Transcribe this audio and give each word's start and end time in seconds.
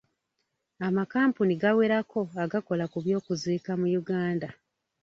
Amakampuni 0.87 1.53
gawerako 1.61 2.21
agakola 2.43 2.85
ku 2.91 2.97
by'okuziika 3.05 3.71
mu 3.79 3.87
Uganda. 4.01 4.47